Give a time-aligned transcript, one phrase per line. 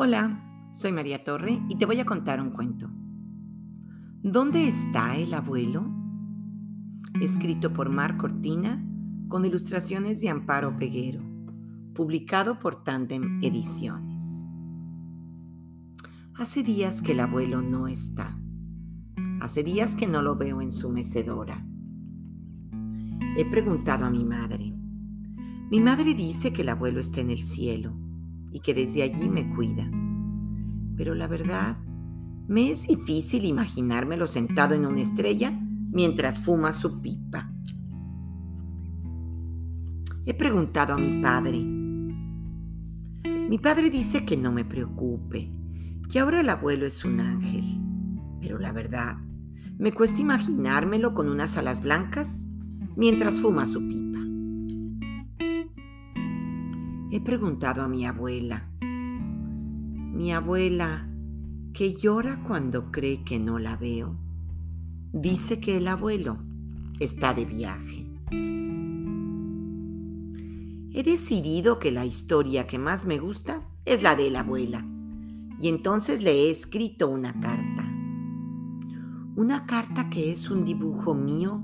[0.00, 2.88] Hola, soy María Torre y te voy a contar un cuento.
[4.22, 5.92] ¿Dónde está el abuelo?
[7.20, 8.80] Escrito por Mar Cortina
[9.26, 11.20] con ilustraciones de Amparo Peguero,
[11.96, 14.46] publicado por Tandem Ediciones.
[16.36, 18.40] Hace días que el abuelo no está.
[19.40, 21.66] Hace días que no lo veo en su mecedora.
[23.36, 24.72] He preguntado a mi madre.
[25.72, 27.98] Mi madre dice que el abuelo está en el cielo
[28.52, 29.90] y que desde allí me cuida.
[30.98, 31.78] Pero la verdad,
[32.48, 35.52] me es difícil imaginármelo sentado en una estrella
[35.92, 37.52] mientras fuma su pipa.
[40.26, 41.62] He preguntado a mi padre.
[43.48, 45.50] Mi padre dice que no me preocupe,
[46.10, 47.80] que ahora el abuelo es un ángel.
[48.40, 49.18] Pero la verdad,
[49.78, 52.48] me cuesta imaginármelo con unas alas blancas
[52.96, 54.18] mientras fuma su pipa.
[57.12, 58.68] He preguntado a mi abuela.
[60.18, 61.08] Mi abuela,
[61.72, 64.18] que llora cuando cree que no la veo,
[65.12, 66.38] dice que el abuelo
[66.98, 68.04] está de viaje.
[70.92, 74.84] He decidido que la historia que más me gusta es la de la abuela,
[75.60, 77.88] y entonces le he escrito una carta.
[79.36, 81.62] Una carta que es un dibujo mío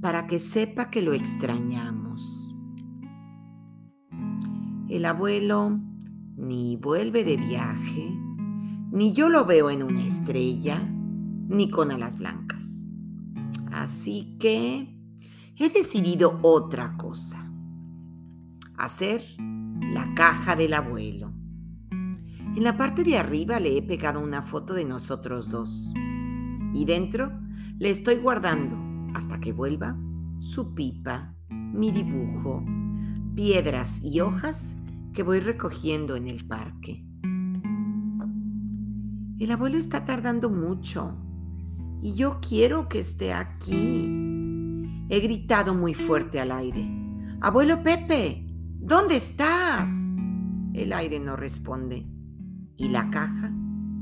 [0.00, 2.52] para que sepa que lo extrañamos.
[4.88, 5.78] El abuelo
[6.36, 8.10] ni vuelve de viaje,
[8.92, 10.78] ni yo lo veo en una estrella,
[11.48, 12.86] ni con alas blancas.
[13.72, 14.94] Así que
[15.56, 17.50] he decidido otra cosa.
[18.76, 21.32] Hacer la caja del abuelo.
[21.90, 25.92] En la parte de arriba le he pegado una foto de nosotros dos.
[26.74, 27.32] Y dentro
[27.78, 28.76] le estoy guardando,
[29.14, 29.98] hasta que vuelva,
[30.38, 32.64] su pipa, mi dibujo,
[33.34, 34.76] piedras y hojas
[35.16, 37.02] que voy recogiendo en el parque.
[39.38, 41.16] El abuelo está tardando mucho
[42.02, 44.04] y yo quiero que esté aquí.
[45.08, 46.86] He gritado muy fuerte al aire.
[47.40, 48.44] Abuelo Pepe,
[48.78, 50.14] ¿dónde estás?
[50.74, 52.06] El aire no responde
[52.76, 53.50] y la caja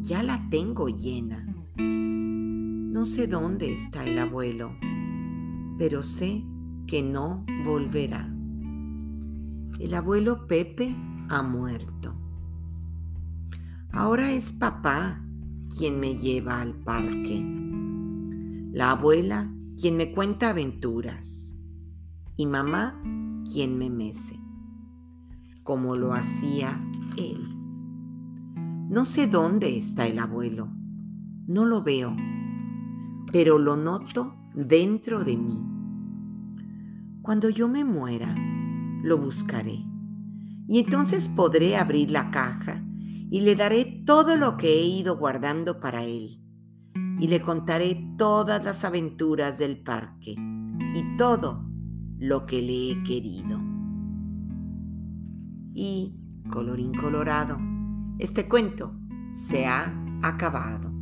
[0.00, 1.42] ya la tengo llena.
[1.78, 4.76] No sé dónde está el abuelo,
[5.78, 6.44] pero sé
[6.86, 8.37] que no volverá.
[9.78, 10.96] El abuelo Pepe
[11.28, 12.14] ha muerto.
[13.92, 15.24] Ahora es papá
[15.76, 17.44] quien me lleva al parque.
[18.72, 21.56] La abuela quien me cuenta aventuras.
[22.36, 23.00] Y mamá
[23.50, 24.38] quien me mece.
[25.62, 26.80] Como lo hacía
[27.16, 27.58] él.
[28.88, 30.68] No sé dónde está el abuelo.
[31.46, 32.16] No lo veo.
[33.32, 35.64] Pero lo noto dentro de mí.
[37.22, 38.34] Cuando yo me muera,
[39.02, 39.84] lo buscaré.
[40.66, 42.84] Y entonces podré abrir la caja
[43.30, 46.42] y le daré todo lo que he ido guardando para él.
[47.18, 50.36] Y le contaré todas las aventuras del parque
[50.94, 51.68] y todo
[52.18, 53.60] lo que le he querido.
[55.74, 56.16] Y,
[56.50, 57.58] colorín colorado,
[58.18, 58.98] este cuento
[59.32, 60.97] se ha acabado.